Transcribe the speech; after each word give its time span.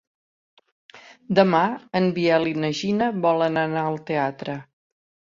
Demà 1.39 1.59
en 1.99 2.07
Biel 2.15 2.45
i 2.51 2.53
na 2.63 2.71
Gina 2.79 3.09
volen 3.27 3.59
anar 3.65 3.83
al 3.91 3.99
teatre. 4.09 4.57